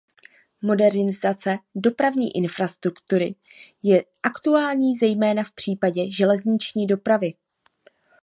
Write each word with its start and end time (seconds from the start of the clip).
Modernizace 0.61 1.57
dopravní 1.75 2.35
infrastruktury 2.37 3.35
je 3.83 4.03
aktuální 4.23 4.97
zejména 4.97 5.43
v 5.43 5.51
případě 5.51 6.11
železniční 6.11 6.87
dopravy. 6.87 7.33